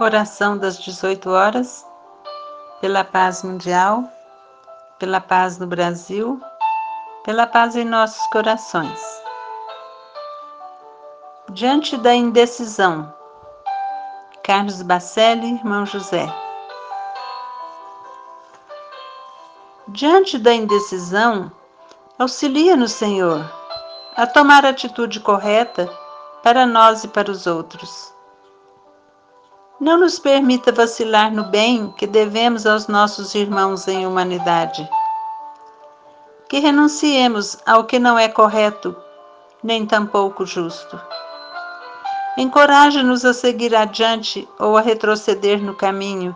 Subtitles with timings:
[0.00, 1.84] Oração das 18 horas,
[2.80, 4.04] pela paz mundial,
[4.96, 6.40] pela paz no Brasil,
[7.24, 9.00] pela paz em nossos corações.
[11.50, 13.12] Diante da indecisão,
[14.44, 16.32] Carlos Bacelli, irmão José.
[19.88, 21.50] Diante da indecisão,
[22.20, 23.44] auxilia-nos, Senhor,
[24.16, 25.90] a tomar a atitude correta
[26.44, 28.16] para nós e para os outros
[29.80, 34.88] não nos permita vacilar no bem que devemos aos nossos irmãos em humanidade.
[36.48, 38.96] Que renunciemos ao que não é correto,
[39.62, 41.00] nem tampouco justo.
[42.36, 46.34] Encoraja-nos a seguir adiante ou a retroceder no caminho,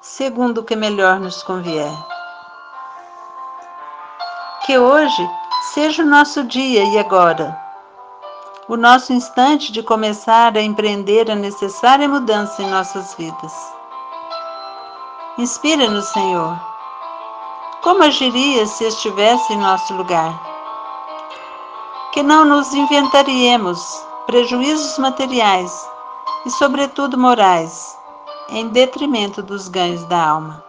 [0.00, 1.92] segundo o que melhor nos convier.
[4.66, 5.28] Que hoje
[5.74, 7.56] seja o nosso dia e agora
[8.68, 13.52] o nosso instante de começar a empreender a necessária mudança em nossas vidas.
[15.36, 16.56] Inspira-nos, Senhor.
[17.82, 20.40] Como agiria se estivesse em nosso lugar?
[22.12, 25.72] Que não nos inventariemos prejuízos materiais
[26.46, 27.98] e, sobretudo, morais,
[28.48, 30.64] em detrimento dos ganhos da alma.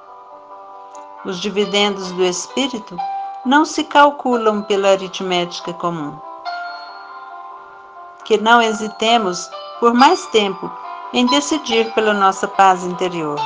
[1.26, 2.98] Os dividendos do espírito
[3.46, 6.18] não se calculam pela aritmética comum
[8.26, 10.72] que não hesitemos por mais tempo
[11.14, 13.40] em decidir pela nossa paz interior.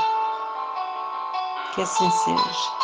[1.73, 2.77] Que assim seja.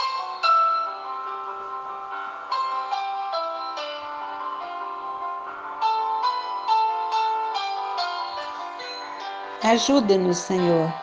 [9.63, 10.93] Ajuda-nos, Senhor,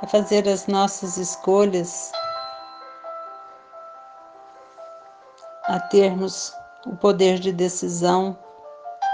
[0.00, 2.12] a fazer as nossas escolhas,
[5.64, 6.54] a termos
[6.86, 8.38] o poder de decisão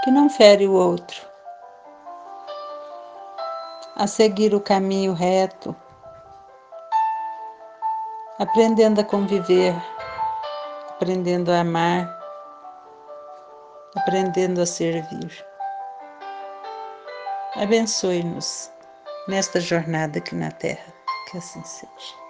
[0.03, 1.25] que não fere o outro,
[3.95, 5.73] a seguir o caminho reto,
[8.37, 9.73] aprendendo a conviver,
[10.89, 12.19] aprendendo a amar,
[13.95, 15.45] aprendendo a servir.
[17.55, 18.71] Abençoe-nos
[19.29, 20.93] nesta jornada aqui na Terra,
[21.31, 22.22] que assim seja.